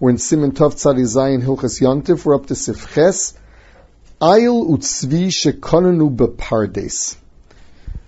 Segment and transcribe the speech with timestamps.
[0.00, 2.24] We're in Siman Tov Tzadi Zayin Hilchas Yontif.
[2.24, 3.36] We're up to Sifches.
[4.20, 7.16] Ayil utzvi shekonanu bepardes.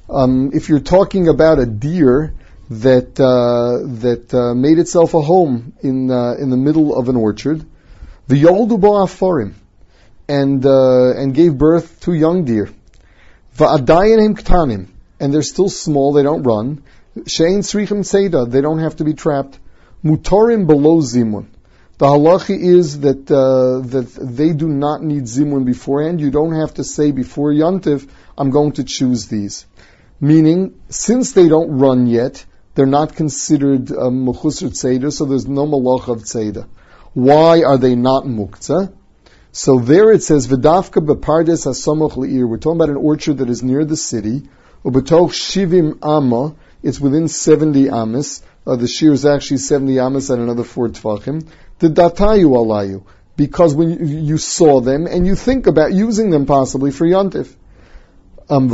[0.09, 2.33] Um, if you're talking about a deer
[2.71, 7.17] that uh, that uh, made itself a home in uh, in the middle of an
[7.17, 7.67] orchard,
[8.29, 9.55] the yoldu aforim,
[10.29, 12.71] and uh, and gave birth to young deer,
[13.57, 14.87] va'adayanim ktanim,
[15.19, 16.85] and they're still small, they don't run.
[17.17, 19.59] Shein srichim seda, they don't have to be trapped.
[20.05, 21.47] Mutorim below zimun.
[21.99, 26.21] The halachi is that uh, that they do not need zimun beforehand.
[26.21, 29.67] You don't have to say before yontif, I'm going to choose these.
[30.19, 35.67] Meaning, since they don't run yet, they're not considered mechusr um, tzeder, so there's no
[35.67, 36.67] malach of tzeder.
[37.13, 38.93] Why are they not muktzah?
[39.53, 42.17] So there it says v'dafka bepardes hasamoch.
[42.17, 44.49] We're talking about an orchard that is near the city.
[44.85, 46.55] Ubetoch shivim amma.
[46.83, 48.43] It's within 70 amas.
[48.67, 51.47] Uh, the shear is actually 70 amas and another four tvachim
[51.81, 53.03] the datayu alayu,
[53.37, 57.57] because when you, you, saw them and you think about using them possibly for yontif.
[58.51, 58.69] Um,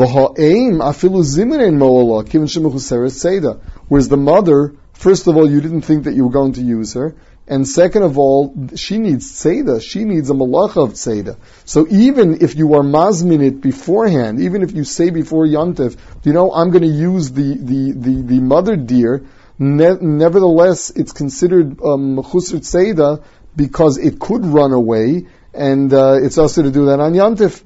[3.88, 6.94] Whereas the mother, first of all, you didn't think that you were going to use
[6.94, 7.14] her,
[7.48, 9.80] and second of all, she needs tzeda.
[9.80, 11.36] She needs a malacha of tzeda.
[11.64, 16.32] So even if you are mazmin it beforehand, even if you say before yontif, you
[16.32, 19.26] know, I'm going to use the, the, the, the mother deer,
[19.58, 26.62] Ne- nevertheless, it's considered um, Seida because it could run away, and uh, it's also
[26.62, 27.64] to do that on Yantif.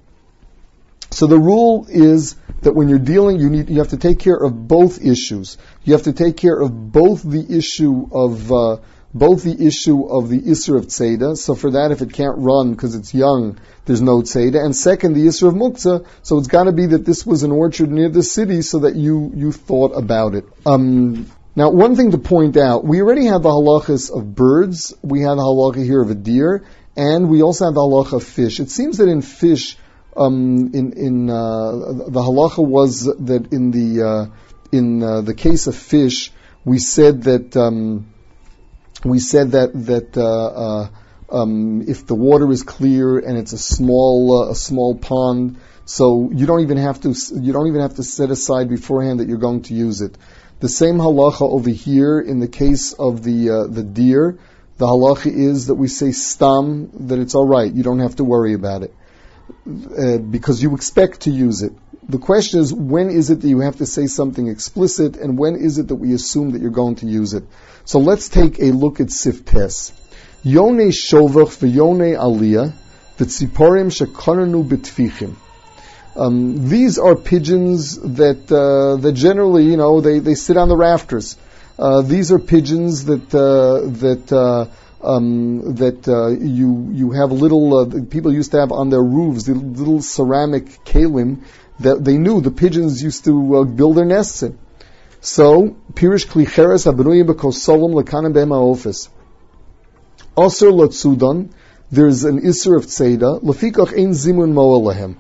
[1.11, 4.37] So the rule is that when you're dealing, you need you have to take care
[4.37, 5.59] of both issues.
[5.83, 8.77] You have to take care of both the issue of uh,
[9.13, 11.37] both the issue of the Isser of Tzeda.
[11.37, 14.65] So for that, if it can't run because it's young, there's no Tzeda.
[14.65, 16.07] And second, the Isser of Muktzah.
[16.23, 18.95] So it's got to be that this was an orchard near the city so that
[18.95, 20.45] you, you thought about it.
[20.65, 25.23] Um, now, one thing to point out, we already have the halachas of birds, we
[25.23, 26.65] have the halacha here of a deer,
[26.97, 28.61] and we also have the halacha of fish.
[28.61, 29.77] It seems that in fish,
[30.17, 31.73] um, in, in uh,
[32.09, 34.27] the halacha was that in the uh,
[34.71, 36.31] in uh, the case of fish,
[36.65, 38.07] we said that um,
[39.05, 40.89] we said that that uh, uh,
[41.31, 46.31] um, if the water is clear and it's a small uh, a small pond, so
[46.33, 49.39] you don't even have to you don't even have to set aside beforehand that you're
[49.39, 50.17] going to use it.
[50.61, 54.39] The same halacha over here in the case of the uh, the deer.
[54.77, 57.73] The halacha is that we say stam that it's all right.
[57.73, 58.95] You don't have to worry about it
[59.67, 61.73] uh, because you expect to use it.
[62.11, 65.55] The question is when is it that you have to say something explicit, and when
[65.55, 67.45] is it that we assume that you're going to use it?
[67.85, 69.93] So let's take a look at siftes.
[70.43, 72.73] Yone shovach v'yone aliyah
[73.17, 75.37] v'tziporim shekonanu b'tfichim.
[76.17, 80.77] Um, these are pigeons that uh, that generally, you know, they, they sit on the
[80.77, 81.37] rafters.
[81.79, 84.67] Uh, these are pigeons that uh, that uh,
[85.03, 89.45] um, that uh, you you have little uh, people used to have on their roofs,
[89.45, 91.43] the little ceramic kalim
[91.81, 94.59] that they knew the pigeons used to build their nests in.
[95.21, 99.09] So pirish klicheres abenuyim bekosolim lekanim office.
[100.37, 101.51] Also lotzudan,
[101.91, 103.43] there's an isser of tzeda.
[103.43, 105.17] Lefikach ein zimun mo'alahem.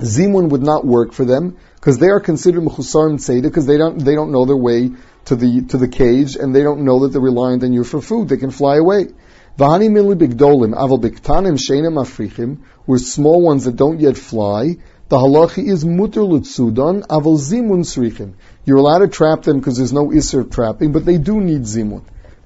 [0.00, 4.02] Zimun would not work for them because they are considered mechusarim tzeda because they don't
[4.02, 4.90] they don't know their way
[5.26, 8.00] to the to the cage and they don't know that they're reliant on you for
[8.00, 8.28] food.
[8.28, 9.08] They can fly away.
[9.58, 14.78] V'hani mili bigdolim aval biktanim sheinem africhim were small ones that don't yet fly.
[15.10, 18.34] The halachi is muter lutsudan aval zimun srichim.
[18.64, 22.04] You're allowed to trap them because there's no isser trapping, but they do need zimun.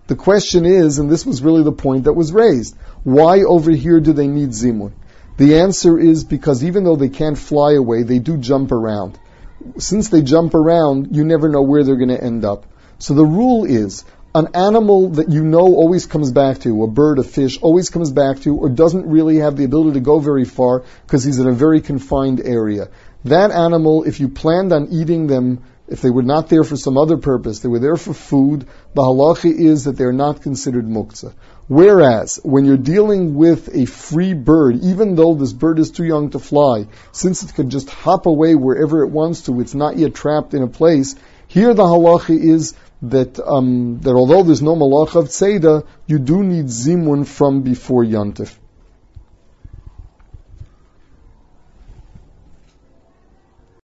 [0.09, 4.01] The question is, and this was really the point that was raised, why over here
[4.01, 4.93] do they need zimun?
[5.37, 9.19] The answer is because even though they can't fly away, they do jump around.
[9.79, 12.67] Since they jump around, you never know where they're going to end up.
[12.99, 16.87] So the rule is an animal that you know always comes back to, you, a
[16.87, 20.01] bird, a fish, always comes back to, you, or doesn't really have the ability to
[20.01, 22.89] go very far because he's in a very confined area.
[23.25, 26.97] That animal, if you planned on eating them, if they were not there for some
[26.97, 31.35] other purpose, they were there for food, the halacha is that they're not considered muktzah.
[31.69, 36.31] Whereas, when you're dealing with a free bird, even though this bird is too young
[36.31, 40.15] to fly, since it can just hop away wherever it wants to, it's not yet
[40.15, 41.17] trapped in a place,
[41.49, 46.43] here the halacha is that, um, that although there's no malach of tzeda, you do
[46.43, 48.57] need zimun from before yantif.